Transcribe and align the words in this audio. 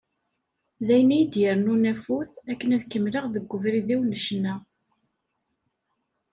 D 0.85 0.87
ayen 0.95 1.13
i 1.17 1.17
yi-d-irennun 1.19 1.89
afud, 1.91 2.29
akken 2.51 2.73
ad 2.75 2.83
kemmleɣ 2.85 3.25
deg 3.33 3.53
ubrid-iw 3.55 4.01
n 4.03 4.17
ccna. 4.23 4.55